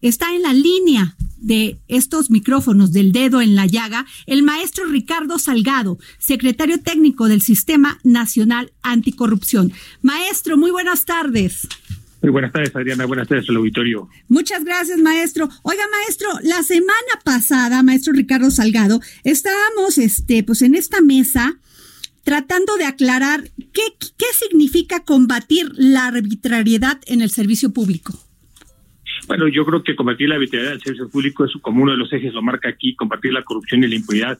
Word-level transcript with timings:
Está 0.00 0.34
en 0.34 0.42
la 0.42 0.52
línea 0.52 1.16
de 1.38 1.78
estos 1.88 2.30
micrófonos 2.30 2.92
del 2.92 3.12
dedo 3.12 3.40
en 3.40 3.54
la 3.54 3.66
llaga 3.66 4.06
el 4.26 4.42
maestro 4.42 4.86
Ricardo 4.86 5.38
Salgado, 5.38 5.98
secretario 6.18 6.80
técnico 6.80 7.28
del 7.28 7.42
Sistema 7.42 7.98
Nacional 8.02 8.72
Anticorrupción. 8.82 9.72
Maestro, 10.02 10.56
muy 10.56 10.70
buenas 10.70 11.04
tardes. 11.04 11.68
Muy 12.22 12.32
buenas 12.32 12.52
tardes, 12.52 12.74
Adriana. 12.74 13.06
Buenas 13.06 13.28
tardes 13.28 13.48
al 13.48 13.56
auditorio. 13.56 14.08
Muchas 14.28 14.64
gracias, 14.64 14.98
maestro. 14.98 15.48
Oiga, 15.62 15.84
maestro, 15.92 16.28
la 16.42 16.62
semana 16.62 17.20
pasada, 17.24 17.82
maestro 17.82 18.12
Ricardo 18.12 18.50
Salgado, 18.50 19.00
estábamos 19.22 19.98
este, 19.98 20.42
pues 20.42 20.62
en 20.62 20.74
esta 20.74 21.00
mesa 21.00 21.58
tratando 22.24 22.76
de 22.76 22.86
aclarar 22.86 23.48
qué, 23.72 23.82
qué 24.00 24.26
significa 24.36 25.04
combatir 25.04 25.70
la 25.76 26.06
arbitrariedad 26.06 26.98
en 27.06 27.22
el 27.22 27.30
servicio 27.30 27.72
público. 27.72 28.25
Bueno, 29.26 29.48
yo 29.48 29.64
creo 29.64 29.82
que 29.82 29.96
combatir 29.96 30.28
la 30.28 30.36
arbitrariedad 30.36 30.72
del 30.72 30.80
servicio 30.80 31.08
público 31.08 31.44
es 31.44 31.52
como 31.60 31.82
uno 31.82 31.92
de 31.92 31.98
los 31.98 32.12
ejes, 32.12 32.32
lo 32.32 32.42
marca 32.42 32.68
aquí, 32.68 32.94
combatir 32.94 33.32
la 33.32 33.42
corrupción 33.42 33.82
y 33.82 33.88
la 33.88 33.96
impunidad. 33.96 34.38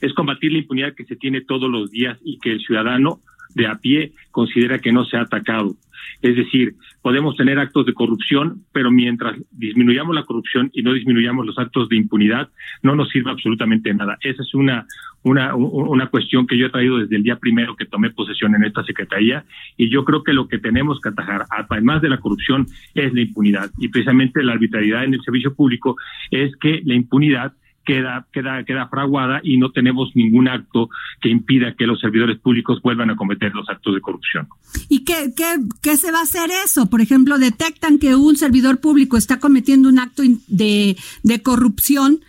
Es 0.00 0.12
combatir 0.12 0.52
la 0.52 0.58
impunidad 0.58 0.94
que 0.94 1.04
se 1.04 1.16
tiene 1.16 1.40
todos 1.40 1.70
los 1.70 1.90
días 1.90 2.18
y 2.22 2.38
que 2.38 2.52
el 2.52 2.60
ciudadano 2.60 3.20
de 3.54 3.66
a 3.66 3.76
pie 3.76 4.12
considera 4.30 4.78
que 4.78 4.92
no 4.92 5.06
se 5.06 5.16
ha 5.16 5.22
atacado. 5.22 5.76
Es 6.20 6.36
decir, 6.36 6.74
podemos 7.02 7.36
tener 7.36 7.58
actos 7.58 7.86
de 7.86 7.94
corrupción, 7.94 8.64
pero 8.72 8.90
mientras 8.90 9.36
disminuyamos 9.50 10.14
la 10.14 10.24
corrupción 10.24 10.70
y 10.72 10.82
no 10.82 10.92
disminuyamos 10.92 11.46
los 11.46 11.58
actos 11.58 11.88
de 11.88 11.96
impunidad, 11.96 12.50
no 12.82 12.94
nos 12.94 13.08
sirve 13.08 13.30
absolutamente 13.30 13.92
nada. 13.94 14.18
Esa 14.20 14.42
es 14.42 14.54
una, 14.54 14.86
una, 15.26 15.56
una 15.56 16.06
cuestión 16.06 16.46
que 16.46 16.56
yo 16.56 16.66
he 16.66 16.70
traído 16.70 16.98
desde 16.98 17.16
el 17.16 17.24
día 17.24 17.36
primero 17.36 17.74
que 17.74 17.84
tomé 17.84 18.10
posesión 18.10 18.54
en 18.54 18.62
esta 18.62 18.84
Secretaría 18.84 19.44
y 19.76 19.90
yo 19.90 20.04
creo 20.04 20.22
que 20.22 20.32
lo 20.32 20.46
que 20.46 20.58
tenemos 20.58 21.00
que 21.00 21.08
atajar, 21.08 21.46
además 21.50 22.00
de 22.00 22.10
la 22.10 22.18
corrupción, 22.18 22.66
es 22.94 23.12
la 23.12 23.22
impunidad. 23.22 23.70
Y 23.78 23.88
precisamente 23.88 24.44
la 24.44 24.52
arbitrariedad 24.52 25.02
en 25.02 25.14
el 25.14 25.22
servicio 25.22 25.52
público 25.52 25.96
es 26.30 26.54
que 26.56 26.80
la 26.84 26.94
impunidad 26.94 27.54
queda, 27.84 28.26
queda, 28.32 28.62
queda 28.64 28.88
fraguada 28.88 29.40
y 29.42 29.56
no 29.56 29.72
tenemos 29.72 30.14
ningún 30.14 30.46
acto 30.46 30.90
que 31.20 31.28
impida 31.28 31.74
que 31.74 31.88
los 31.88 32.00
servidores 32.00 32.38
públicos 32.38 32.80
vuelvan 32.80 33.10
a 33.10 33.16
cometer 33.16 33.52
los 33.52 33.68
actos 33.68 33.96
de 33.96 34.00
corrupción. 34.00 34.46
¿Y 34.88 35.04
qué, 35.04 35.32
qué, 35.36 35.56
qué 35.82 35.96
se 35.96 36.12
va 36.12 36.20
a 36.20 36.22
hacer 36.22 36.50
eso? 36.64 36.88
Por 36.88 37.00
ejemplo, 37.00 37.38
detectan 37.38 37.98
que 37.98 38.14
un 38.14 38.36
servidor 38.36 38.80
público 38.80 39.16
está 39.16 39.40
cometiendo 39.40 39.88
un 39.88 39.98
acto 39.98 40.22
de, 40.46 40.96
de 41.24 41.42
corrupción. 41.42 42.20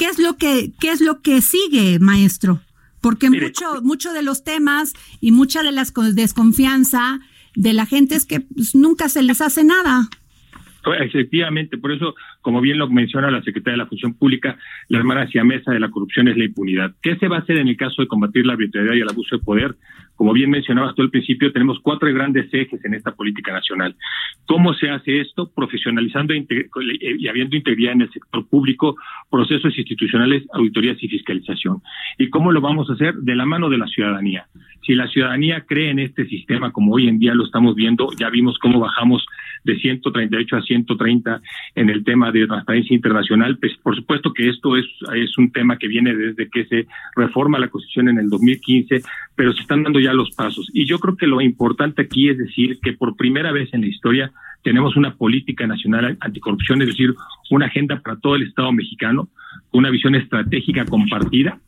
¿Qué 0.00 0.06
es 0.06 0.18
lo 0.18 0.38
que, 0.38 0.72
qué 0.80 0.92
es 0.92 1.02
lo 1.02 1.20
que 1.20 1.42
sigue, 1.42 1.98
maestro? 1.98 2.62
Porque 3.02 3.28
mucho, 3.28 3.82
mucho 3.82 4.14
de 4.14 4.22
los 4.22 4.44
temas 4.44 4.94
y 5.20 5.30
mucha 5.30 5.62
de 5.62 5.72
la 5.72 5.84
desconfianza 6.14 7.20
de 7.54 7.74
la 7.74 7.84
gente 7.84 8.14
es 8.14 8.24
que 8.24 8.40
pues, 8.40 8.74
nunca 8.74 9.10
se 9.10 9.22
les 9.22 9.42
hace 9.42 9.62
nada. 9.62 10.08
Efectivamente, 11.00 11.78
por 11.78 11.92
eso, 11.92 12.14
como 12.40 12.60
bien 12.60 12.78
lo 12.78 12.88
menciona 12.88 13.30
la 13.30 13.42
Secretaría 13.42 13.72
de 13.72 13.84
la 13.84 13.86
Función 13.86 14.14
Pública, 14.14 14.56
la 14.88 14.98
hermana 14.98 15.28
mesa 15.44 15.72
de 15.72 15.80
la 15.80 15.90
corrupción 15.90 16.28
es 16.28 16.36
la 16.36 16.44
impunidad. 16.44 16.94
¿Qué 17.02 17.16
se 17.16 17.28
va 17.28 17.36
a 17.36 17.40
hacer 17.40 17.58
en 17.58 17.68
el 17.68 17.76
caso 17.76 18.02
de 18.02 18.08
combatir 18.08 18.46
la 18.46 18.54
arbitrariedad 18.54 18.94
y 18.94 19.00
el 19.00 19.08
abuso 19.08 19.36
de 19.36 19.42
poder? 19.42 19.76
Como 20.16 20.34
bien 20.34 20.50
mencionabas 20.50 20.94
tú 20.94 21.00
al 21.00 21.10
principio, 21.10 21.50
tenemos 21.50 21.78
cuatro 21.80 22.12
grandes 22.12 22.52
ejes 22.52 22.84
en 22.84 22.92
esta 22.92 23.12
política 23.12 23.52
nacional. 23.52 23.96
¿Cómo 24.44 24.74
se 24.74 24.90
hace 24.90 25.20
esto? 25.20 25.50
Profesionalizando 25.54 26.34
y 26.34 27.28
habiendo 27.28 27.56
integridad 27.56 27.92
en 27.92 28.02
el 28.02 28.12
sector 28.12 28.46
público, 28.46 28.96
procesos 29.30 29.76
institucionales, 29.78 30.44
auditorías 30.52 31.02
y 31.02 31.08
fiscalización. 31.08 31.82
¿Y 32.18 32.28
cómo 32.28 32.52
lo 32.52 32.60
vamos 32.60 32.90
a 32.90 32.94
hacer? 32.94 33.14
De 33.14 33.34
la 33.34 33.46
mano 33.46 33.70
de 33.70 33.78
la 33.78 33.86
ciudadanía. 33.86 34.46
Si 34.82 34.94
la 34.94 35.08
ciudadanía 35.08 35.64
cree 35.66 35.90
en 35.90 36.00
este 36.00 36.26
sistema, 36.26 36.70
como 36.70 36.92
hoy 36.92 37.08
en 37.08 37.18
día 37.18 37.34
lo 37.34 37.44
estamos 37.44 37.74
viendo, 37.74 38.08
ya 38.18 38.28
vimos 38.28 38.58
cómo 38.58 38.78
bajamos 38.78 39.24
de 39.64 39.76
138 39.76 40.56
a 40.56 40.62
130 40.62 41.42
en 41.74 41.90
el 41.90 42.04
tema 42.04 42.30
de 42.32 42.46
transparencia 42.46 42.94
internacional, 42.94 43.58
pues 43.58 43.76
por 43.82 43.96
supuesto 43.96 44.32
que 44.32 44.48
esto 44.48 44.76
es, 44.76 44.86
es 45.14 45.36
un 45.38 45.50
tema 45.52 45.78
que 45.78 45.88
viene 45.88 46.14
desde 46.14 46.48
que 46.48 46.64
se 46.66 46.86
reforma 47.16 47.58
la 47.58 47.68
Constitución 47.68 48.08
en 48.08 48.18
el 48.18 48.28
2015, 48.28 49.02
pero 49.34 49.52
se 49.52 49.60
están 49.60 49.82
dando 49.82 50.00
ya 50.00 50.12
los 50.12 50.30
pasos. 50.32 50.68
Y 50.72 50.86
yo 50.86 50.98
creo 50.98 51.16
que 51.16 51.26
lo 51.26 51.40
importante 51.40 52.02
aquí 52.02 52.28
es 52.28 52.38
decir 52.38 52.78
que 52.82 52.92
por 52.92 53.16
primera 53.16 53.52
vez 53.52 53.72
en 53.72 53.82
la 53.82 53.88
historia 53.88 54.32
tenemos 54.62 54.96
una 54.96 55.14
política 55.14 55.66
nacional 55.66 56.16
anticorrupción, 56.20 56.82
es 56.82 56.88
decir, 56.88 57.14
una 57.50 57.66
agenda 57.66 58.00
para 58.00 58.18
todo 58.18 58.36
el 58.36 58.42
Estado 58.42 58.72
mexicano, 58.72 59.28
una 59.72 59.90
visión 59.90 60.14
estratégica 60.14 60.84
compartida 60.84 61.58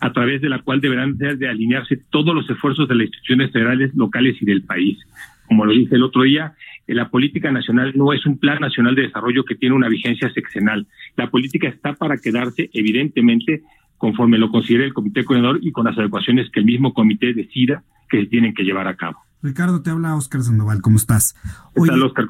a 0.00 0.12
través 0.12 0.40
de 0.40 0.48
la 0.48 0.60
cual 0.60 0.80
deberán 0.80 1.16
de 1.16 1.48
alinearse 1.48 2.00
todos 2.10 2.34
los 2.34 2.48
esfuerzos 2.48 2.88
de 2.88 2.94
las 2.94 3.06
instituciones 3.06 3.52
federales, 3.52 3.94
locales 3.94 4.36
y 4.40 4.44
del 4.44 4.62
país. 4.62 4.98
Como 5.46 5.64
lo 5.64 5.72
dije 5.72 5.94
el 5.94 6.02
otro 6.02 6.22
día, 6.22 6.54
la 6.86 7.08
política 7.10 7.50
nacional 7.50 7.92
no 7.94 8.12
es 8.12 8.26
un 8.26 8.38
plan 8.38 8.60
nacional 8.60 8.94
de 8.94 9.02
desarrollo 9.02 9.44
que 9.44 9.54
tiene 9.54 9.74
una 9.74 9.88
vigencia 9.88 10.32
sexenal. 10.32 10.86
La 11.16 11.30
política 11.30 11.68
está 11.68 11.94
para 11.94 12.18
quedarse, 12.18 12.70
evidentemente, 12.72 13.62
conforme 13.98 14.38
lo 14.38 14.50
considere 14.50 14.84
el 14.84 14.94
comité 14.94 15.24
coordinador 15.24 15.60
y 15.62 15.72
con 15.72 15.84
las 15.84 15.96
adecuaciones 15.96 16.50
que 16.50 16.60
el 16.60 16.66
mismo 16.66 16.92
comité 16.92 17.34
decida 17.34 17.84
que 18.10 18.20
se 18.20 18.26
tienen 18.26 18.52
que 18.52 18.64
llevar 18.64 18.88
a 18.88 18.96
cabo. 18.96 19.18
Ricardo, 19.42 19.82
te 19.82 19.90
habla 19.90 20.14
Oscar 20.14 20.42
Sandoval, 20.42 20.82
¿cómo 20.82 20.96
estás? 20.96 21.34
Hoy 21.74 21.88
Oscar? 21.88 22.26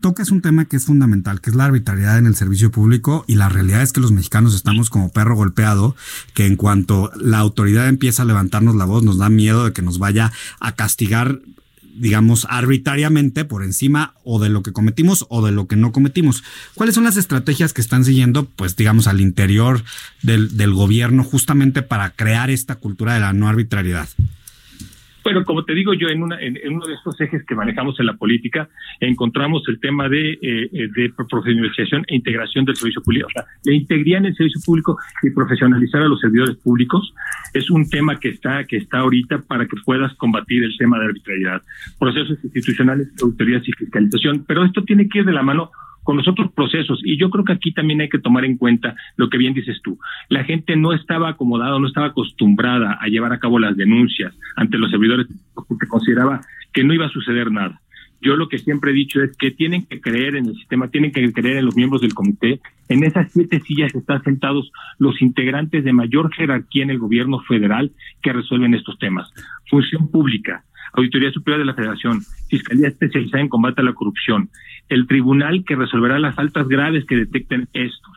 Tocas 0.00 0.30
un 0.30 0.40
tema 0.40 0.64
que 0.64 0.76
es 0.76 0.86
fundamental, 0.86 1.42
que 1.42 1.50
es 1.50 1.56
la 1.56 1.66
arbitrariedad 1.66 2.18
en 2.18 2.24
el 2.24 2.34
servicio 2.34 2.70
público 2.70 3.24
y 3.28 3.34
la 3.34 3.50
realidad 3.50 3.82
es 3.82 3.92
que 3.92 4.00
los 4.00 4.12
mexicanos 4.12 4.54
estamos 4.54 4.88
como 4.88 5.12
perro 5.12 5.36
golpeado, 5.36 5.94
que 6.32 6.46
en 6.46 6.56
cuanto 6.56 7.10
la 7.20 7.38
autoridad 7.38 7.88
empieza 7.88 8.22
a 8.22 8.26
levantarnos 8.26 8.74
la 8.76 8.86
voz, 8.86 9.02
nos 9.02 9.18
da 9.18 9.28
miedo 9.28 9.66
de 9.66 9.72
que 9.74 9.82
nos 9.82 9.98
vaya 9.98 10.32
a 10.58 10.74
castigar 10.74 11.40
digamos, 11.96 12.46
arbitrariamente 12.50 13.44
por 13.44 13.62
encima 13.62 14.14
o 14.24 14.38
de 14.38 14.48
lo 14.48 14.62
que 14.62 14.72
cometimos 14.72 15.26
o 15.28 15.44
de 15.44 15.52
lo 15.52 15.66
que 15.66 15.76
no 15.76 15.92
cometimos. 15.92 16.44
¿Cuáles 16.74 16.94
son 16.94 17.04
las 17.04 17.16
estrategias 17.16 17.72
que 17.72 17.80
están 17.80 18.04
siguiendo, 18.04 18.44
pues, 18.44 18.76
digamos, 18.76 19.06
al 19.06 19.20
interior 19.20 19.84
del, 20.22 20.56
del 20.56 20.72
gobierno 20.72 21.24
justamente 21.24 21.82
para 21.82 22.10
crear 22.10 22.50
esta 22.50 22.76
cultura 22.76 23.14
de 23.14 23.20
la 23.20 23.32
no 23.32 23.48
arbitrariedad? 23.48 24.08
Bueno, 25.24 25.42
como 25.42 25.64
te 25.64 25.74
digo 25.74 25.94
yo, 25.94 26.08
en, 26.08 26.22
una, 26.22 26.38
en, 26.38 26.58
uno 26.70 26.86
de 26.86 26.94
estos 26.94 27.18
ejes 27.18 27.44
que 27.46 27.54
manejamos 27.54 27.98
en 27.98 28.06
la 28.06 28.12
política, 28.12 28.68
encontramos 29.00 29.62
el 29.68 29.80
tema 29.80 30.06
de, 30.06 30.32
eh, 30.32 30.38
eh, 30.42 30.88
de 30.94 31.12
profesionalización 31.16 32.04
e 32.08 32.16
integración 32.16 32.66
del 32.66 32.76
servicio 32.76 33.02
público. 33.02 33.28
O 33.28 33.30
sea, 33.30 33.46
la 33.64 33.72
integridad 33.72 34.18
en 34.18 34.26
el 34.26 34.36
servicio 34.36 34.60
público 34.64 34.98
y 35.22 35.30
profesionalizar 35.30 36.02
a 36.02 36.08
los 36.08 36.20
servidores 36.20 36.56
públicos 36.56 37.14
es 37.54 37.70
un 37.70 37.88
tema 37.88 38.20
que 38.20 38.28
está, 38.28 38.64
que 38.64 38.76
está 38.76 38.98
ahorita 38.98 39.38
para 39.38 39.66
que 39.66 39.76
puedas 39.82 40.14
combatir 40.16 40.62
el 40.62 40.76
tema 40.76 40.98
de 40.98 41.06
arbitrariedad. 41.06 41.62
Procesos 41.98 42.38
institucionales, 42.44 43.08
auditorías 43.22 43.66
y 43.66 43.72
fiscalización. 43.72 44.44
Pero 44.46 44.64
esto 44.64 44.84
tiene 44.84 45.08
que 45.08 45.20
ir 45.20 45.24
de 45.24 45.32
la 45.32 45.42
mano 45.42 45.70
con 46.04 46.16
los 46.16 46.28
otros 46.28 46.52
procesos. 46.52 47.00
Y 47.02 47.18
yo 47.18 47.30
creo 47.30 47.44
que 47.44 47.54
aquí 47.54 47.72
también 47.72 48.00
hay 48.00 48.08
que 48.08 48.20
tomar 48.20 48.44
en 48.44 48.56
cuenta 48.56 48.94
lo 49.16 49.28
que 49.28 49.38
bien 49.38 49.54
dices 49.54 49.80
tú. 49.82 49.98
La 50.28 50.44
gente 50.44 50.76
no 50.76 50.92
estaba 50.92 51.30
acomodada, 51.30 51.78
no 51.78 51.88
estaba 51.88 52.08
acostumbrada 52.08 52.98
a 53.00 53.08
llevar 53.08 53.32
a 53.32 53.40
cabo 53.40 53.58
las 53.58 53.76
denuncias 53.76 54.32
ante 54.54 54.78
los 54.78 54.90
servidores 54.90 55.26
porque 55.54 55.88
consideraba 55.88 56.40
que 56.72 56.84
no 56.84 56.94
iba 56.94 57.06
a 57.06 57.10
suceder 57.10 57.50
nada. 57.50 57.80
Yo 58.20 58.36
lo 58.36 58.48
que 58.48 58.58
siempre 58.58 58.90
he 58.90 58.94
dicho 58.94 59.22
es 59.22 59.36
que 59.36 59.50
tienen 59.50 59.84
que 59.84 60.00
creer 60.00 60.36
en 60.36 60.46
el 60.46 60.54
sistema, 60.54 60.88
tienen 60.88 61.12
que 61.12 61.30
creer 61.30 61.58
en 61.58 61.66
los 61.66 61.76
miembros 61.76 62.00
del 62.00 62.14
comité. 62.14 62.58
En 62.88 63.04
esas 63.04 63.30
siete 63.30 63.60
sillas 63.60 63.94
están 63.94 64.22
sentados 64.22 64.72
los 64.98 65.20
integrantes 65.20 65.84
de 65.84 65.92
mayor 65.92 66.32
jerarquía 66.32 66.84
en 66.84 66.90
el 66.90 66.98
gobierno 66.98 67.40
federal 67.40 67.92
que 68.22 68.32
resuelven 68.32 68.72
estos 68.72 68.98
temas. 68.98 69.30
Función 69.68 70.10
pública, 70.10 70.64
Auditoría 70.94 71.30
Superior 71.32 71.60
de 71.60 71.66
la 71.66 71.74
Federación, 71.74 72.20
Fiscalía 72.48 72.88
Especializada 72.88 73.42
en 73.42 73.48
Combate 73.48 73.80
a 73.80 73.84
la 73.84 73.94
Corrupción, 73.94 74.48
el 74.88 75.06
tribunal 75.06 75.64
que 75.64 75.76
resolverá 75.76 76.18
las 76.18 76.34
faltas 76.34 76.68
graves 76.68 77.04
que 77.06 77.16
detecten 77.16 77.68
estos, 77.72 78.12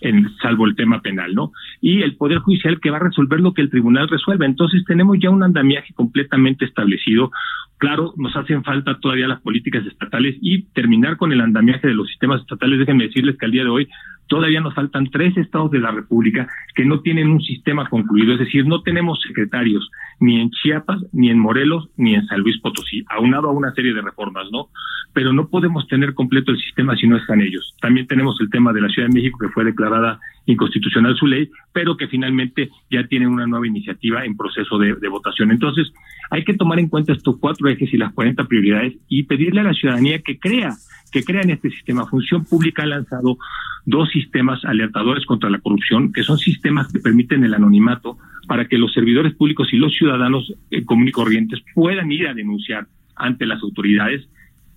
en, 0.00 0.28
salvo 0.42 0.66
el 0.66 0.76
tema 0.76 1.00
penal, 1.00 1.34
¿no? 1.34 1.52
Y 1.80 2.02
el 2.02 2.16
Poder 2.16 2.38
Judicial 2.38 2.80
que 2.80 2.90
va 2.90 2.96
a 2.98 3.04
resolver 3.04 3.40
lo 3.40 3.54
que 3.54 3.62
el 3.62 3.70
tribunal 3.70 4.08
resuelva. 4.08 4.46
Entonces 4.46 4.84
tenemos 4.86 5.18
ya 5.20 5.30
un 5.30 5.42
andamiaje 5.42 5.92
completamente 5.94 6.64
establecido. 6.64 7.30
Claro, 7.78 8.14
nos 8.16 8.34
hacen 8.36 8.64
falta 8.64 8.98
todavía 9.00 9.28
las 9.28 9.40
políticas 9.40 9.84
estatales 9.86 10.36
y 10.40 10.62
terminar 10.72 11.16
con 11.16 11.32
el 11.32 11.40
andamiaje 11.40 11.88
de 11.88 11.94
los 11.94 12.08
sistemas 12.08 12.40
estatales. 12.40 12.78
Déjenme 12.78 13.04
decirles 13.04 13.36
que 13.38 13.46
al 13.46 13.52
día 13.52 13.64
de 13.64 13.70
hoy 13.70 13.88
todavía 14.26 14.60
nos 14.60 14.74
faltan 14.74 15.10
tres 15.10 15.36
estados 15.36 15.70
de 15.70 15.80
la 15.80 15.90
República 15.90 16.48
que 16.74 16.84
no 16.84 17.00
tienen 17.00 17.28
un 17.30 17.40
sistema 17.40 17.88
concluido, 17.88 18.32
es 18.32 18.38
decir, 18.38 18.66
no 18.66 18.82
tenemos 18.82 19.20
secretarios 19.20 19.90
ni 20.20 20.40
en 20.40 20.50
Chiapas, 20.50 21.00
ni 21.12 21.30
en 21.30 21.38
Morelos, 21.38 21.88
ni 21.96 22.14
en 22.14 22.26
San 22.26 22.40
Luis 22.40 22.58
Potosí, 22.60 23.04
aunado 23.08 23.48
a 23.48 23.52
una 23.52 23.72
serie 23.72 23.92
de 23.92 24.02
reformas, 24.02 24.46
¿no? 24.50 24.68
Pero 25.12 25.32
no 25.32 25.48
podemos 25.48 25.86
tener 25.86 26.14
completo 26.14 26.50
el 26.50 26.58
sistema 26.58 26.96
si 26.96 27.06
no 27.06 27.16
están 27.16 27.40
ellos. 27.40 27.76
También 27.80 28.06
tenemos 28.06 28.40
el 28.40 28.50
tema 28.50 28.72
de 28.72 28.80
la 28.80 28.88
Ciudad 28.88 29.08
de 29.08 29.14
México 29.14 29.38
que 29.38 29.48
fue 29.48 29.64
declarada 29.64 30.18
inconstitucional 30.46 31.16
su 31.16 31.26
ley, 31.26 31.50
pero 31.72 31.96
que 31.96 32.08
finalmente 32.08 32.70
ya 32.90 33.06
tiene 33.06 33.26
una 33.26 33.46
nueva 33.46 33.66
iniciativa 33.66 34.24
en 34.24 34.36
proceso 34.36 34.78
de, 34.78 34.94
votación. 35.08 35.50
Entonces, 35.50 35.92
hay 36.30 36.44
que 36.44 36.54
tomar 36.54 36.78
en 36.78 36.88
cuenta 36.88 37.12
estos 37.12 37.36
cuatro 37.38 37.68
ejes 37.68 37.92
y 37.92 37.96
las 37.96 38.12
40 38.12 38.44
prioridades 38.44 38.94
y 39.08 39.22
pedirle 39.24 39.60
a 39.60 39.64
la 39.64 39.74
ciudadanía 39.74 40.20
que 40.20 40.38
crea 40.38 40.74
que 41.12 41.22
crean 41.22 41.50
este 41.50 41.70
sistema. 41.70 42.06
Función 42.06 42.44
Pública 42.44 42.82
ha 42.82 42.86
lanzado 42.86 43.38
dos 43.86 44.13
sistemas 44.14 44.64
alertadores 44.64 45.26
contra 45.26 45.50
la 45.50 45.58
corrupción, 45.58 46.12
que 46.12 46.22
son 46.22 46.38
sistemas 46.38 46.90
que 46.92 47.00
permiten 47.00 47.44
el 47.44 47.52
anonimato 47.52 48.16
para 48.46 48.68
que 48.68 48.78
los 48.78 48.94
servidores 48.94 49.34
públicos 49.34 49.68
y 49.72 49.76
los 49.76 49.92
ciudadanos 49.92 50.54
eh, 50.70 50.84
comunes 50.84 51.10
y 51.10 51.12
corrientes 51.12 51.60
puedan 51.74 52.10
ir 52.12 52.28
a 52.28 52.34
denunciar 52.34 52.86
ante 53.16 53.44
las 53.44 53.60
autoridades 53.62 54.26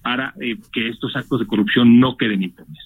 para 0.02 0.34
eh, 0.42 0.58
que 0.74 0.90
estos 0.90 1.16
actos 1.16 1.40
de 1.40 1.46
corrupción 1.46 2.00
no 2.00 2.18
queden 2.18 2.42
impunes. 2.42 2.80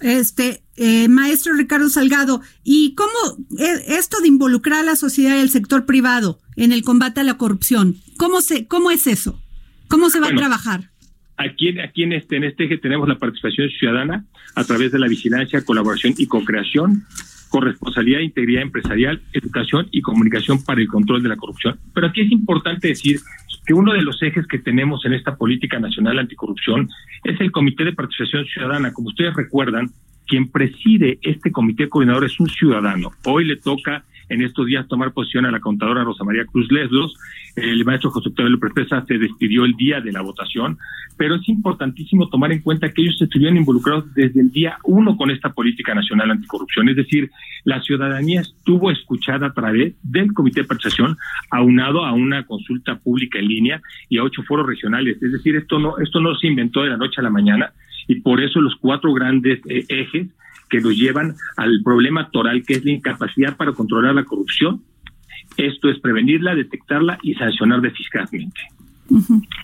Este, 0.00 0.62
eh, 0.76 1.08
maestro 1.08 1.54
Ricardo 1.54 1.88
Salgado, 1.88 2.40
¿y 2.64 2.94
cómo 2.96 3.46
esto 3.86 4.20
de 4.20 4.28
involucrar 4.28 4.80
a 4.80 4.84
la 4.84 4.96
sociedad 4.96 5.36
y 5.36 5.40
al 5.40 5.50
sector 5.50 5.86
privado 5.86 6.40
en 6.56 6.72
el 6.72 6.82
combate 6.82 7.20
a 7.20 7.24
la 7.24 7.38
corrupción? 7.38 7.96
¿Cómo 8.16 8.40
se, 8.40 8.66
cómo 8.66 8.90
es 8.90 9.06
eso? 9.06 9.40
¿Cómo 9.86 10.10
se 10.10 10.18
va 10.18 10.28
a 10.28 10.34
trabajar? 10.34 10.91
Aquí, 11.44 11.78
aquí 11.80 12.04
en, 12.04 12.12
este, 12.12 12.36
en 12.36 12.44
este 12.44 12.64
eje 12.64 12.78
tenemos 12.78 13.08
la 13.08 13.16
participación 13.16 13.68
ciudadana 13.70 14.24
a 14.54 14.64
través 14.64 14.92
de 14.92 14.98
la 14.98 15.08
vigilancia, 15.08 15.64
colaboración 15.64 16.14
y 16.16 16.26
co-creación, 16.26 17.04
corresponsabilidad 17.48 18.20
e 18.20 18.24
integridad 18.24 18.62
empresarial, 18.62 19.20
educación 19.32 19.88
y 19.90 20.02
comunicación 20.02 20.64
para 20.64 20.80
el 20.80 20.88
control 20.88 21.22
de 21.22 21.28
la 21.28 21.36
corrupción. 21.36 21.78
Pero 21.94 22.06
aquí 22.06 22.22
es 22.22 22.30
importante 22.30 22.88
decir 22.88 23.20
que 23.66 23.74
uno 23.74 23.92
de 23.92 24.02
los 24.02 24.22
ejes 24.22 24.46
que 24.46 24.58
tenemos 24.58 25.04
en 25.04 25.14
esta 25.14 25.36
política 25.36 25.78
nacional 25.78 26.18
anticorrupción 26.18 26.88
es 27.24 27.40
el 27.40 27.50
Comité 27.50 27.84
de 27.84 27.92
Participación 27.92 28.44
Ciudadana. 28.46 28.92
Como 28.92 29.08
ustedes 29.08 29.34
recuerdan, 29.34 29.90
quien 30.26 30.48
preside 30.48 31.18
este 31.22 31.50
comité 31.50 31.88
coordinador 31.88 32.24
es 32.24 32.38
un 32.40 32.48
ciudadano. 32.48 33.10
Hoy 33.24 33.44
le 33.44 33.56
toca 33.56 34.04
en 34.28 34.42
estos 34.42 34.66
días 34.66 34.88
tomar 34.88 35.12
posición 35.12 35.46
a 35.46 35.50
la 35.50 35.60
contadora 35.60 36.04
Rosa 36.04 36.24
María 36.24 36.44
Cruz 36.44 36.70
Leslos. 36.70 37.14
El 37.56 37.84
maestro 37.84 38.10
José 38.10 38.30
Octavio 38.30 38.50
López 38.50 38.72
se 39.06 39.18
despidió 39.18 39.64
el 39.64 39.74
día 39.74 40.00
de 40.00 40.12
la 40.12 40.22
votación, 40.22 40.78
pero 41.16 41.34
es 41.34 41.48
importantísimo 41.48 42.28
tomar 42.28 42.52
en 42.52 42.60
cuenta 42.60 42.90
que 42.90 43.02
ellos 43.02 43.20
estuvieron 43.20 43.56
involucrados 43.56 44.12
desde 44.14 44.40
el 44.40 44.50
día 44.50 44.78
uno 44.84 45.16
con 45.16 45.30
esta 45.30 45.52
política 45.52 45.94
nacional 45.94 46.30
anticorrupción, 46.30 46.88
es 46.88 46.96
decir, 46.96 47.30
la 47.64 47.80
ciudadanía 47.82 48.40
estuvo 48.40 48.90
escuchada 48.90 49.48
a 49.48 49.52
través 49.52 49.94
del 50.02 50.32
Comité 50.32 50.62
de 50.62 50.68
Percepción, 50.68 51.16
aunado 51.50 52.04
a 52.04 52.12
una 52.12 52.44
consulta 52.44 52.96
pública 52.96 53.38
en 53.38 53.48
línea 53.48 53.82
y 54.08 54.18
a 54.18 54.24
ocho 54.24 54.42
foros 54.42 54.66
regionales, 54.66 55.22
es 55.22 55.32
decir, 55.32 55.56
esto 55.56 55.78
no, 55.78 55.98
esto 55.98 56.20
no 56.20 56.34
se 56.36 56.46
inventó 56.46 56.82
de 56.82 56.90
la 56.90 56.96
noche 56.96 57.20
a 57.20 57.24
la 57.24 57.30
mañana 57.30 57.72
y 58.08 58.20
por 58.20 58.40
eso 58.40 58.60
los 58.60 58.74
cuatro 58.76 59.12
grandes 59.12 59.60
eh, 59.68 59.84
ejes 59.88 60.28
que 60.72 60.80
nos 60.80 60.96
llevan 60.96 61.36
al 61.58 61.82
problema 61.84 62.30
toral, 62.30 62.64
que 62.66 62.72
es 62.74 62.84
la 62.84 62.92
incapacidad 62.92 63.58
para 63.58 63.72
controlar 63.72 64.14
la 64.14 64.24
corrupción. 64.24 64.82
Esto 65.58 65.90
es 65.90 66.00
prevenirla, 66.00 66.54
detectarla 66.54 67.18
y 67.22 67.34
sancionar 67.34 67.82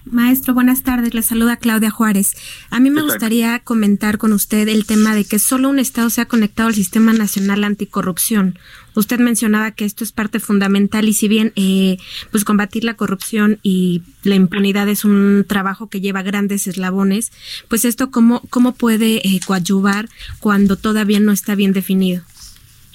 Maestro, 0.05 0.55
buenas 0.55 0.83
tardes. 0.83 1.15
Le 1.15 1.23
saluda 1.23 1.56
Claudia 1.56 1.91
Juárez. 1.91 2.35
A 2.71 2.81
mí 2.81 2.91
me 2.91 3.03
gustaría 3.03 3.59
comentar 3.61 4.19
con 4.19 4.33
usted 4.33 4.69
el 4.69 4.87
tema 4.87 5.15
de 5.15 5.25
que 5.25 5.39
solo 5.39 5.69
un 5.69 5.79
Estado 5.79 6.11
se 6.11 6.21
ha 6.21 6.27
conectado 6.27 6.69
al 6.69 6.75
Sistema 6.75 7.12
Nacional 7.12 7.65
Anticorrupción. 7.65 8.59
Usted 8.95 9.21
mencionaba 9.21 9.71
que 9.73 9.85
esto 9.85 10.05
es 10.05 10.12
parte 10.12 10.41
fundamental 10.41 11.09
y 11.09 11.12
si 11.12 11.29
bien 11.29 11.53
eh, 11.56 11.99
pues 12.31 12.45
combatir 12.45 12.85
la 12.85 12.95
corrupción 12.95 13.59
y 13.62 14.03
la 14.23 14.35
impunidad 14.35 14.89
es 14.89 15.05
un 15.05 15.45
trabajo 15.47 15.89
que 15.89 16.00
lleva 16.00 16.23
grandes 16.23 16.67
eslabones, 16.67 17.31
pues 17.69 17.85
esto 17.85 18.11
cómo, 18.11 18.43
cómo 18.50 18.75
puede 18.75 19.27
eh, 19.29 19.41
coadyuvar 19.47 20.09
cuando 20.41 20.77
todavía 20.77 21.21
no 21.21 21.33
está 21.33 21.55
bien 21.55 21.73
definido. 21.73 22.23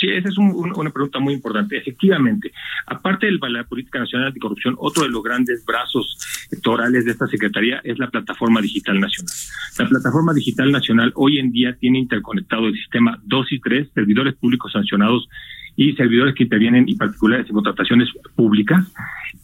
Sí, 0.03 0.09
esa 0.09 0.27
es 0.27 0.37
una 0.37 0.89
pregunta 0.89 1.19
muy 1.19 1.33
importante. 1.33 1.77
Efectivamente, 1.77 2.51
aparte 2.87 3.27
de 3.27 3.37
la 3.49 3.63
Política 3.63 3.99
Nacional 3.99 4.27
Anticorrupción, 4.27 4.75
otro 4.77 5.03
de 5.03 5.09
los 5.09 5.23
grandes 5.23 5.63
brazos 5.65 6.17
torales 6.61 7.05
de 7.05 7.11
esta 7.11 7.25
Secretaría 7.27 7.79
es 7.85 7.97
la 7.99 8.09
Plataforma 8.09 8.59
Digital 8.59 8.99
Nacional. 8.99 9.33
La 9.79 9.87
Plataforma 9.87 10.33
Digital 10.33 10.73
Nacional 10.73 11.13
hoy 11.15 11.39
en 11.39 11.53
día 11.53 11.77
tiene 11.79 11.99
interconectado 11.99 12.67
el 12.67 12.73
sistema 12.73 13.17
2 13.23 13.53
y 13.53 13.61
3, 13.61 13.91
servidores 13.93 14.33
públicos 14.33 14.73
sancionados 14.73 15.29
y 15.77 15.93
servidores 15.93 16.35
que 16.35 16.43
intervienen 16.43 16.83
y 16.89 16.95
particulares 16.95 17.47
en 17.47 17.53
contrataciones 17.53 18.09
públicas 18.35 18.85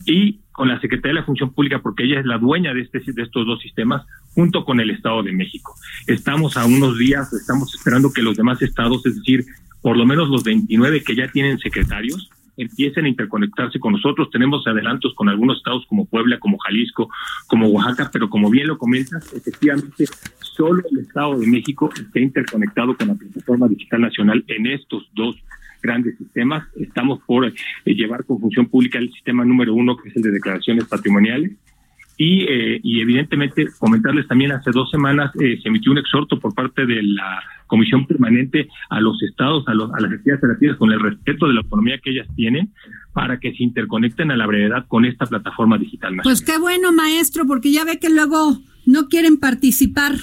y 0.06 0.40
con 0.52 0.68
la 0.68 0.82
Secretaría 0.82 1.14
de 1.14 1.20
la 1.22 1.26
Función 1.26 1.54
Pública 1.54 1.80
porque 1.82 2.04
ella 2.04 2.20
es 2.20 2.26
la 2.26 2.38
dueña 2.38 2.74
de 2.74 2.82
este 2.82 3.00
de 3.00 3.22
estos 3.22 3.48
dos 3.48 3.62
sistemas 3.62 4.06
junto 4.36 4.66
con 4.66 4.82
el 4.82 4.90
Estado 4.90 5.24
de 5.24 5.32
México. 5.32 5.74
Estamos 6.06 6.58
a 6.58 6.66
unos 6.66 6.98
días, 6.98 7.32
estamos 7.32 7.74
esperando 7.74 8.12
que 8.12 8.22
los 8.22 8.36
demás 8.36 8.62
estados, 8.62 9.06
es 9.06 9.16
decir, 9.16 9.46
por 9.82 9.98
lo 9.98 10.06
menos 10.06 10.30
los 10.30 10.44
29 10.44 11.04
que 11.04 11.16
ya 11.16 11.28
tienen 11.28 11.60
secretarios, 11.60 12.30
empiecen 12.58 13.06
a 13.06 13.10
interconectarse 13.10 13.80
con 13.80 13.94
nosotros. 13.94 14.30
Tenemos 14.32 14.68
adelantos 14.68 15.14
con 15.16 15.30
algunos 15.30 15.58
estados 15.58 15.86
como 15.88 16.06
Puebla, 16.06 16.40
como 16.40 16.58
Jalisco, 16.58 17.10
como 17.48 17.68
Oaxaca, 17.70 18.10
pero 18.12 18.30
como 18.30 18.50
bien 18.50 18.68
lo 18.68 18.78
comentas, 18.78 19.34
efectivamente 19.34 20.06
solo 20.40 20.84
el 20.92 21.00
Estado 21.00 21.40
de 21.40 21.48
México 21.48 21.90
está 21.98 22.20
interconectado 22.20 22.96
con 22.98 23.08
la 23.08 23.16
plataforma 23.16 23.68
digital 23.68 24.02
nacional 24.02 24.44
en 24.48 24.68
estos 24.68 25.10
dos 25.14 25.38
grandes 25.82 26.18
sistemas. 26.18 26.68
Estamos 26.76 27.22
por 27.26 27.46
eh, 27.46 27.54
llevar 27.86 28.26
con 28.26 28.40
función 28.40 28.68
pública 28.68 29.00
el 29.00 29.12
sistema 29.14 29.46
número 29.46 29.74
uno, 29.74 29.96
que 29.96 30.10
es 30.10 30.16
el 30.18 30.24
de 30.24 30.32
declaraciones 30.32 30.86
patrimoniales. 30.86 31.54
Y, 32.22 32.44
eh, 32.44 32.82
y 32.84 33.00
evidentemente 33.00 33.70
comentarles 33.80 34.28
también 34.28 34.52
hace 34.52 34.72
dos 34.72 34.92
semanas 34.92 35.32
eh, 35.40 35.58
se 35.64 35.70
emitió 35.70 35.94
un 35.94 36.00
exhorto 36.00 36.38
por 36.38 36.54
parte 36.54 36.86
de 36.86 37.02
la 37.02 37.42
comisión 37.66 38.06
permanente 38.06 38.68
a 38.90 39.00
los 39.00 39.24
estados, 39.24 39.66
a, 39.68 39.74
los, 39.74 39.90
a 39.94 40.02
las 40.02 40.12
entidades 40.12 40.42
federativas, 40.42 40.76
con 40.76 40.92
el 40.92 41.00
respeto 41.00 41.48
de 41.48 41.54
la 41.54 41.62
autonomía 41.62 41.98
que 42.04 42.10
ellas 42.10 42.28
tienen, 42.36 42.74
para 43.14 43.40
que 43.40 43.54
se 43.54 43.64
interconecten 43.64 44.32
a 44.32 44.36
la 44.36 44.48
brevedad 44.48 44.86
con 44.90 45.06
esta 45.06 45.28
plataforma 45.28 45.78
digital 45.78 46.18
nacional. 46.18 46.24
Pues 46.24 46.42
qué 46.42 46.60
bueno, 46.60 46.92
maestro, 46.92 47.48
porque 47.48 47.72
ya 47.72 47.86
ve 47.86 48.00
que 48.00 48.10
luego 48.10 48.60
no 48.86 49.08
quieren 49.08 49.40
participar 49.40 50.16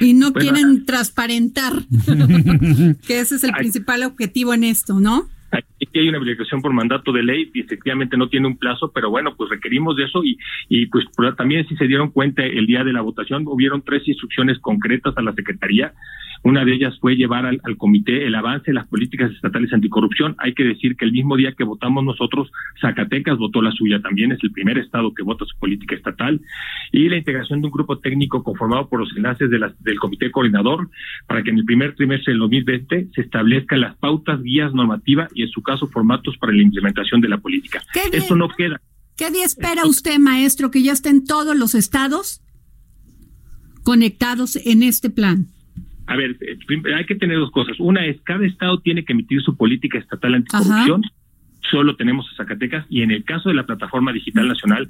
y 0.00 0.12
no 0.12 0.34
quieren 0.34 0.84
transparentar, 0.84 1.72
que 3.06 3.20
ese 3.20 3.36
es 3.36 3.44
el 3.44 3.52
principal 3.52 4.02
objetivo 4.02 4.52
en 4.52 4.64
esto, 4.64 5.00
¿no? 5.00 5.30
Aquí 5.54 5.98
hay 5.98 6.08
una 6.08 6.18
obligación 6.18 6.60
por 6.60 6.72
mandato 6.72 7.12
de 7.12 7.22
ley 7.22 7.50
y 7.54 7.60
efectivamente 7.60 8.16
no 8.16 8.28
tiene 8.28 8.46
un 8.46 8.56
plazo, 8.56 8.90
pero 8.92 9.10
bueno, 9.10 9.34
pues 9.36 9.50
requerimos 9.50 9.96
de 9.96 10.04
eso 10.04 10.24
y, 10.24 10.38
y 10.68 10.86
pues 10.86 11.04
también 11.36 11.66
si 11.68 11.76
se 11.76 11.86
dieron 11.86 12.10
cuenta 12.10 12.44
el 12.44 12.66
día 12.66 12.84
de 12.84 12.92
la 12.92 13.02
votación 13.02 13.44
hubieron 13.46 13.82
tres 13.82 14.06
instrucciones 14.06 14.58
concretas 14.58 15.16
a 15.16 15.22
la 15.22 15.32
Secretaría 15.32 15.92
una 16.44 16.64
de 16.64 16.74
ellas 16.74 16.96
fue 17.00 17.16
llevar 17.16 17.46
al, 17.46 17.60
comité 17.78 18.26
el 18.26 18.34
avance 18.34 18.66
de 18.66 18.74
las 18.74 18.86
políticas 18.86 19.32
estatales 19.32 19.72
anticorrupción. 19.72 20.36
Hay 20.38 20.52
que 20.52 20.62
decir 20.62 20.94
que 20.94 21.06
el 21.06 21.12
mismo 21.12 21.36
día 21.36 21.52
que 21.52 21.64
votamos 21.64 22.04
nosotros, 22.04 22.52
Zacatecas 22.82 23.38
votó 23.38 23.62
la 23.62 23.72
suya 23.72 24.00
también, 24.00 24.30
es 24.30 24.38
el 24.42 24.52
primer 24.52 24.76
estado 24.76 25.14
que 25.14 25.22
vota 25.22 25.46
su 25.46 25.58
política 25.58 25.94
estatal, 25.94 26.42
y 26.92 27.08
la 27.08 27.16
integración 27.16 27.62
de 27.62 27.68
un 27.68 27.72
grupo 27.72 27.98
técnico 27.98 28.42
conformado 28.42 28.88
por 28.90 29.00
los 29.00 29.16
enlaces 29.16 29.48
de 29.50 29.64
del 29.80 29.98
comité 29.98 30.30
coordinador 30.30 30.90
para 31.26 31.42
que 31.42 31.48
en 31.48 31.58
el 31.58 31.64
primer 31.64 31.94
trimestre 31.94 32.32
del 32.32 32.40
2020 32.40 33.08
se 33.14 33.20
establezcan 33.22 33.80
las 33.80 33.96
pautas, 33.96 34.42
guías 34.42 34.74
normativas 34.74 35.30
y 35.34 35.44
en 35.44 35.48
su 35.48 35.62
caso 35.62 35.86
formatos 35.86 36.36
para 36.36 36.52
la 36.52 36.62
implementación 36.62 37.22
de 37.22 37.28
la 37.28 37.38
política. 37.38 37.82
Esto 38.12 38.36
no 38.36 38.48
queda. 38.48 38.80
¿Qué 39.16 39.30
día 39.30 39.46
espera 39.46 39.86
usted, 39.86 40.18
maestro, 40.18 40.70
que 40.70 40.82
ya 40.82 40.92
estén 40.92 41.24
todos 41.24 41.56
los 41.56 41.74
estados 41.74 42.42
conectados 43.82 44.56
en 44.56 44.82
este 44.82 45.08
plan? 45.08 45.53
A 46.06 46.16
ver, 46.16 46.36
eh, 46.40 46.58
hay 46.94 47.06
que 47.06 47.14
tener 47.14 47.38
dos 47.38 47.50
cosas. 47.50 47.76
Una 47.78 48.04
es, 48.06 48.20
cada 48.22 48.46
estado 48.46 48.78
tiene 48.80 49.04
que 49.04 49.12
emitir 49.12 49.40
su 49.42 49.56
política 49.56 49.98
estatal 49.98 50.34
anticorrupción. 50.34 51.02
Solo 51.70 51.96
tenemos 51.96 52.30
a 52.30 52.36
Zacatecas 52.36 52.84
y 52.90 53.02
en 53.02 53.10
el 53.10 53.24
caso 53.24 53.48
de 53.48 53.54
la 53.54 53.64
plataforma 53.64 54.12
digital 54.12 54.46
nacional, 54.46 54.86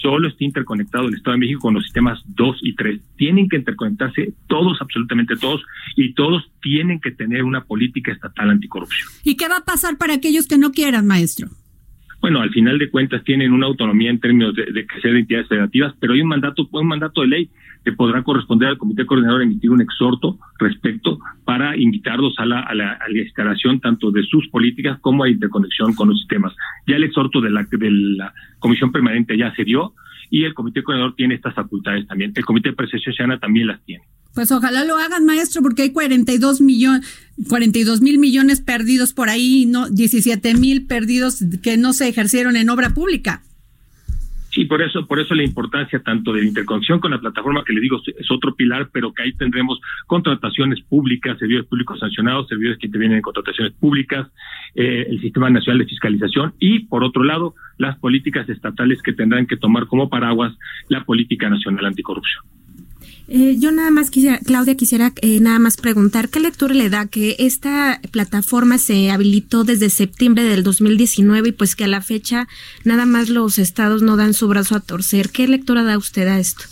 solo 0.00 0.28
está 0.28 0.42
interconectado 0.42 1.08
el 1.08 1.14
Estado 1.14 1.32
de 1.32 1.40
México 1.40 1.60
con 1.60 1.74
los 1.74 1.84
sistemas 1.84 2.22
2 2.28 2.60
y 2.62 2.74
3. 2.74 3.00
Tienen 3.16 3.48
que 3.48 3.56
interconectarse 3.56 4.32
todos, 4.46 4.80
absolutamente 4.80 5.36
todos, 5.36 5.62
y 5.96 6.14
todos 6.14 6.50
tienen 6.62 6.98
que 6.98 7.10
tener 7.10 7.44
una 7.44 7.64
política 7.64 8.12
estatal 8.12 8.50
anticorrupción. 8.50 9.08
¿Y 9.22 9.36
qué 9.36 9.48
va 9.48 9.58
a 9.58 9.64
pasar 9.64 9.98
para 9.98 10.14
aquellos 10.14 10.46
que 10.46 10.56
no 10.56 10.72
quieran, 10.72 11.06
maestro? 11.06 11.48
bueno, 12.24 12.40
al 12.40 12.48
final 12.52 12.78
de 12.78 12.88
cuentas 12.88 13.22
tienen 13.22 13.52
una 13.52 13.66
autonomía 13.66 14.08
en 14.08 14.18
términos 14.18 14.54
de, 14.54 14.64
de 14.72 14.86
crecer 14.86 15.12
de 15.12 15.18
entidades 15.18 15.46
federativas, 15.46 15.94
pero 16.00 16.14
hay 16.14 16.22
un 16.22 16.28
mandato, 16.28 16.66
un 16.72 16.86
mandato 16.86 17.20
de 17.20 17.26
ley 17.26 17.50
que 17.84 17.92
podrá 17.92 18.22
corresponder 18.22 18.68
al 18.68 18.78
comité 18.78 19.04
coordinador 19.04 19.42
a 19.42 19.44
emitir 19.44 19.70
un 19.70 19.82
exhorto 19.82 20.38
respecto 20.58 21.18
para 21.44 21.76
invitarlos 21.76 22.34
a 22.38 22.46
la, 22.46 22.60
a 22.60 22.74
la, 22.74 22.98
instalación 23.14 23.80
tanto 23.80 24.10
de 24.10 24.22
sus 24.24 24.48
políticas 24.48 24.98
como 25.00 25.24
a 25.24 25.28
interconexión 25.28 25.94
con 25.94 26.08
los 26.08 26.18
sistemas. 26.18 26.54
Ya 26.86 26.96
el 26.96 27.04
exhorto 27.04 27.40
de 27.40 27.50
la, 27.50 27.66
de 27.70 27.90
la 27.90 28.32
comisión 28.58 28.90
permanente 28.90 29.36
ya 29.36 29.54
se 29.54 29.64
dio 29.64 29.92
y 30.30 30.44
el 30.44 30.54
comité 30.54 30.82
coordinador 30.82 31.14
tiene 31.14 31.34
estas 31.34 31.54
facultades 31.54 32.06
también. 32.06 32.32
El 32.34 32.44
comité 32.44 32.70
de 32.70 32.76
percepción 32.76 33.14
ciudadana 33.14 33.38
también 33.38 33.66
las 33.66 33.82
tiene. 33.84 34.04
Pues 34.34 34.50
ojalá 34.50 34.84
lo 34.84 34.96
hagan, 34.96 35.24
maestro, 35.24 35.62
porque 35.62 35.82
hay 35.82 35.92
42 35.92 36.60
millones, 36.60 37.06
42 37.48 38.00
mil 38.00 38.18
millones 38.18 38.60
perdidos 38.60 39.12
por 39.12 39.28
ahí, 39.28 39.64
no 39.64 39.88
17 39.88 40.54
mil 40.54 40.86
perdidos 40.86 41.44
que 41.62 41.76
no 41.76 41.92
se 41.92 42.08
ejercieron 42.08 42.56
en 42.56 42.68
obra 42.68 42.90
pública. 42.90 43.42
Sí, 44.54 44.66
por 44.66 44.80
eso, 44.82 45.04
por 45.04 45.18
eso 45.18 45.34
la 45.34 45.42
importancia 45.42 45.98
tanto 45.98 46.32
de 46.32 46.42
la 46.42 46.46
interconexión 46.46 47.00
con 47.00 47.10
la 47.10 47.18
plataforma 47.18 47.64
que 47.64 47.72
le 47.72 47.80
digo 47.80 48.00
es 48.06 48.30
otro 48.30 48.54
pilar, 48.54 48.88
pero 48.92 49.12
que 49.12 49.24
ahí 49.24 49.32
tendremos 49.32 49.80
contrataciones 50.06 50.80
públicas, 50.82 51.36
servidores 51.40 51.66
públicos 51.66 51.98
sancionados, 51.98 52.46
servidores 52.46 52.78
que 52.78 52.86
intervienen 52.86 53.16
en 53.16 53.22
contrataciones 53.22 53.72
públicas, 53.72 54.28
eh, 54.76 55.06
el 55.08 55.20
sistema 55.20 55.50
nacional 55.50 55.80
de 55.80 55.86
fiscalización 55.86 56.54
y, 56.60 56.80
por 56.86 57.02
otro 57.02 57.24
lado, 57.24 57.54
las 57.78 57.98
políticas 57.98 58.48
estatales 58.48 59.02
que 59.02 59.12
tendrán 59.12 59.48
que 59.48 59.56
tomar 59.56 59.86
como 59.86 60.08
paraguas 60.08 60.56
la 60.88 61.02
política 61.02 61.50
nacional 61.50 61.86
anticorrupción. 61.86 62.44
Eh, 63.26 63.56
yo 63.58 63.72
nada 63.72 63.90
más 63.90 64.10
quisiera, 64.10 64.38
Claudia, 64.38 64.74
quisiera 64.74 65.12
eh, 65.22 65.40
nada 65.40 65.58
más 65.58 65.78
preguntar, 65.78 66.28
¿qué 66.28 66.40
lectura 66.40 66.74
le 66.74 66.90
da 66.90 67.06
que 67.06 67.36
esta 67.38 68.00
plataforma 68.10 68.76
se 68.76 69.10
habilitó 69.10 69.64
desde 69.64 69.88
septiembre 69.88 70.44
del 70.44 70.62
2019 70.62 71.48
y 71.48 71.52
pues 71.52 71.74
que 71.74 71.84
a 71.84 71.88
la 71.88 72.02
fecha 72.02 72.48
nada 72.84 73.06
más 73.06 73.30
los 73.30 73.58
estados 73.58 74.02
no 74.02 74.16
dan 74.16 74.34
su 74.34 74.46
brazo 74.46 74.76
a 74.76 74.80
torcer? 74.80 75.30
¿Qué 75.30 75.48
lectura 75.48 75.84
da 75.84 75.96
usted 75.96 76.28
a 76.28 76.38
esto? 76.38 76.64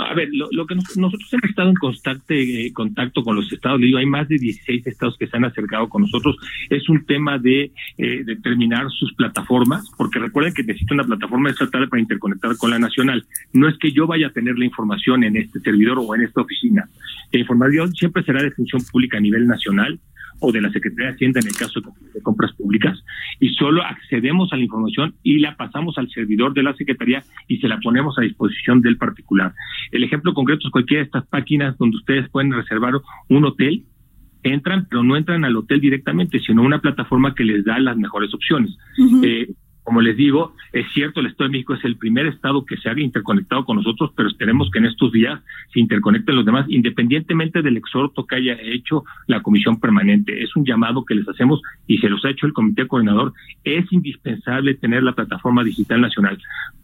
A 0.00 0.14
ver, 0.14 0.28
lo, 0.32 0.66
que 0.66 0.74
nosotros 0.74 1.32
hemos 1.32 1.50
estado 1.50 1.68
en 1.70 1.74
constante 1.76 2.66
eh, 2.66 2.72
contacto 2.72 3.22
con 3.22 3.36
los 3.36 3.52
estados, 3.52 3.80
le 3.80 3.86
digo, 3.86 3.98
hay 3.98 4.06
más 4.06 4.28
de 4.28 4.38
16 4.38 4.86
estados 4.86 5.16
que 5.18 5.26
se 5.26 5.36
han 5.36 5.44
acercado 5.44 5.88
con 5.88 6.02
nosotros, 6.02 6.36
es 6.70 6.88
un 6.88 7.04
tema 7.04 7.38
de 7.38 7.72
eh, 7.98 8.24
determinar 8.24 8.86
sus 8.90 9.14
plataformas, 9.14 9.90
porque 9.96 10.18
recuerden 10.18 10.54
que 10.54 10.62
necesita 10.62 10.94
una 10.94 11.04
plataforma 11.04 11.50
estatal 11.50 11.88
para 11.88 12.00
interconectar 12.00 12.56
con 12.56 12.70
la 12.70 12.78
nacional. 12.78 13.24
No 13.52 13.68
es 13.68 13.76
que 13.78 13.92
yo 13.92 14.06
vaya 14.06 14.28
a 14.28 14.32
tener 14.32 14.58
la 14.58 14.64
información 14.64 15.24
en 15.24 15.36
este 15.36 15.60
servidor 15.60 15.98
o 16.00 16.14
en 16.14 16.22
esta 16.22 16.40
oficina. 16.40 16.88
La 17.32 17.40
información 17.40 17.94
siempre 17.94 18.22
será 18.22 18.42
de 18.42 18.50
función 18.50 18.82
pública 18.90 19.18
a 19.18 19.20
nivel 19.20 19.46
nacional, 19.46 19.98
o 20.40 20.52
de 20.52 20.60
la 20.60 20.70
Secretaría 20.70 21.06
de 21.06 21.14
Hacienda 21.14 21.40
en 21.40 21.46
el 21.46 21.56
caso 21.56 21.80
de 21.80 22.22
compras 22.22 22.52
públicas 22.52 23.02
y 23.40 23.50
solo 23.50 23.82
accedemos 23.82 24.52
a 24.52 24.56
la 24.56 24.62
información 24.62 25.14
y 25.22 25.38
la 25.38 25.56
pasamos 25.56 25.98
al 25.98 26.10
servidor 26.10 26.54
de 26.54 26.62
la 26.62 26.74
Secretaría 26.74 27.22
y 27.48 27.58
se 27.58 27.68
la 27.68 27.78
ponemos 27.78 28.18
a 28.18 28.22
disposición 28.22 28.80
del 28.80 28.96
particular. 28.96 29.54
El 29.92 30.04
ejemplo 30.04 30.34
concreto 30.34 30.66
es 30.66 30.72
cualquiera 30.72 31.02
de 31.02 31.06
estas 31.06 31.26
páginas 31.26 31.76
donde 31.78 31.96
ustedes 31.96 32.28
pueden 32.30 32.52
reservar 32.52 32.94
un 33.28 33.44
hotel 33.44 33.84
entran, 34.42 34.86
pero 34.88 35.02
no 35.02 35.16
entran 35.16 35.44
al 35.44 35.56
hotel 35.56 35.80
directamente, 35.80 36.38
sino 36.40 36.62
una 36.62 36.80
plataforma 36.80 37.34
que 37.34 37.44
les 37.44 37.64
da 37.64 37.78
las 37.78 37.96
mejores 37.96 38.32
opciones. 38.32 38.76
Como 39.86 40.00
les 40.00 40.16
digo, 40.16 40.52
es 40.72 40.84
cierto, 40.92 41.20
el 41.20 41.26
Estado 41.26 41.46
de 41.46 41.52
México 41.52 41.72
es 41.74 41.84
el 41.84 41.96
primer 41.96 42.26
Estado 42.26 42.66
que 42.66 42.76
se 42.76 42.88
ha 42.88 42.98
interconectado 42.98 43.64
con 43.64 43.76
nosotros, 43.76 44.10
pero 44.16 44.28
esperemos 44.28 44.68
que 44.72 44.80
en 44.80 44.86
estos 44.86 45.12
días 45.12 45.40
se 45.72 45.78
interconecten 45.78 46.34
los 46.34 46.44
demás, 46.44 46.66
independientemente 46.68 47.62
del 47.62 47.76
exhorto 47.76 48.26
que 48.26 48.34
haya 48.34 48.58
hecho 48.60 49.04
la 49.28 49.44
Comisión 49.44 49.78
Permanente. 49.78 50.42
Es 50.42 50.56
un 50.56 50.64
llamado 50.64 51.04
que 51.04 51.14
les 51.14 51.28
hacemos 51.28 51.62
y 51.86 51.98
se 51.98 52.08
los 52.08 52.24
ha 52.24 52.30
hecho 52.30 52.46
el 52.46 52.52
Comité 52.52 52.88
Coordinador. 52.88 53.32
Es 53.62 53.84
indispensable 53.92 54.74
tener 54.74 55.04
la 55.04 55.12
plataforma 55.12 55.62
digital 55.62 56.00
nacional 56.00 56.36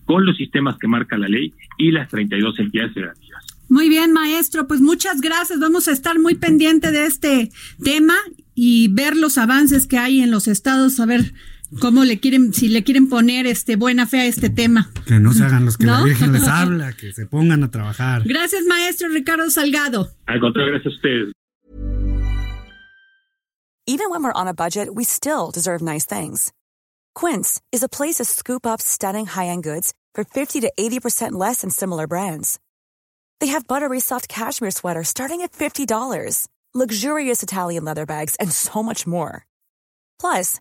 con 0.04 0.24
los 0.24 0.36
sistemas 0.36 0.78
que 0.78 0.86
marca 0.86 1.18
la 1.18 1.26
ley 1.26 1.52
y 1.78 1.90
las 1.90 2.08
32 2.08 2.56
entidades 2.60 2.94
federativas. 2.94 3.44
Muy 3.68 3.88
bien, 3.88 4.12
maestro. 4.12 4.68
Pues 4.68 4.80
muchas 4.80 5.20
gracias. 5.20 5.58
Vamos 5.58 5.88
a 5.88 5.90
estar 5.92 6.20
muy 6.20 6.36
pendiente 6.36 6.92
de 6.92 7.06
este 7.06 7.50
tema 7.82 8.14
y 8.54 8.86
ver 8.94 9.16
los 9.16 9.38
avances 9.38 9.88
que 9.88 9.98
hay 9.98 10.20
en 10.20 10.30
los 10.30 10.46
estados, 10.46 11.00
a 11.00 11.06
ver 11.06 11.32
cómo 11.80 12.04
le 12.04 12.20
quieren, 12.20 12.52
si 12.52 12.68
le 12.68 12.82
quieren 12.84 13.08
poner 13.08 13.46
este 13.46 13.76
buena 13.76 14.06
fe 14.06 14.20
a 14.20 14.26
este 14.26 14.50
tema. 14.50 14.90
Que 15.06 15.18
no 15.18 15.32
se 15.32 15.44
hagan 15.44 15.64
los 15.64 15.76
que 15.76 15.86
la 15.86 16.02
Virgen 16.02 16.32
les 16.32 16.46
habla, 16.48 16.92
que 16.92 17.12
se 17.12 17.26
pongan 17.26 17.62
a 17.64 17.70
trabajar. 17.70 18.22
Gracias, 18.24 18.64
maestro 18.66 19.08
Ricardo 19.08 19.48
Salgado. 19.50 20.08
Al 20.26 20.40
contrario, 20.40 20.72
gracias 20.72 20.92
a 20.92 20.96
ustedes. 20.96 21.32
Even 23.86 24.10
when 24.10 24.22
we're 24.22 24.32
on 24.32 24.46
a 24.46 24.54
budget, 24.54 24.94
we 24.94 25.02
still 25.04 25.50
deserve 25.50 25.82
nice 25.82 26.06
things. 26.06 26.52
Quince 27.16 27.60
is 27.72 27.82
a 27.82 27.88
place 27.88 28.16
to 28.16 28.24
scoop 28.24 28.64
up 28.64 28.80
stunning 28.80 29.26
high-end 29.26 29.64
goods 29.64 29.92
for 30.14 30.24
50 30.24 30.60
to 30.60 30.72
80% 30.78 31.32
less 31.32 31.62
than 31.62 31.70
similar 31.70 32.06
brands. 32.06 32.60
They 33.40 33.48
have 33.48 33.66
buttery 33.66 33.98
soft 33.98 34.28
cashmere 34.28 34.70
sweaters 34.70 35.08
starting 35.08 35.40
at 35.42 35.50
$50, 35.52 36.46
luxurious 36.74 37.42
Italian 37.42 37.84
leather 37.84 38.06
bags, 38.06 38.36
and 38.36 38.52
so 38.52 38.84
much 38.84 39.04
more. 39.04 39.46
Plus, 40.20 40.60